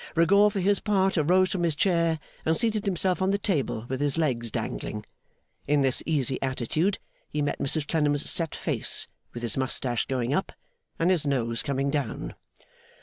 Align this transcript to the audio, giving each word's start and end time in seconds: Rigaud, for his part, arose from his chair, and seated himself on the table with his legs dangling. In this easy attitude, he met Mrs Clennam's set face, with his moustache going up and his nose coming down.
Rigaud, 0.15 0.49
for 0.49 0.59
his 0.59 0.79
part, 0.79 1.15
arose 1.15 1.51
from 1.51 1.61
his 1.61 1.75
chair, 1.75 2.17
and 2.43 2.57
seated 2.57 2.85
himself 2.85 3.21
on 3.21 3.29
the 3.29 3.37
table 3.37 3.85
with 3.87 4.01
his 4.01 4.17
legs 4.17 4.49
dangling. 4.49 5.05
In 5.67 5.81
this 5.81 6.01
easy 6.07 6.41
attitude, 6.41 6.97
he 7.29 7.43
met 7.43 7.59
Mrs 7.59 7.87
Clennam's 7.87 8.27
set 8.27 8.55
face, 8.55 9.07
with 9.31 9.43
his 9.43 9.57
moustache 9.57 10.07
going 10.07 10.33
up 10.33 10.53
and 10.97 11.11
his 11.11 11.27
nose 11.27 11.61
coming 11.61 11.91
down. 11.91 12.33